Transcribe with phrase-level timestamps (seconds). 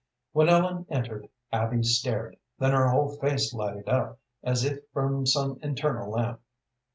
[0.31, 5.59] When Ellen entered, Abby stared, then her whole face lighted up, as if from some
[5.61, 6.41] internal lamp.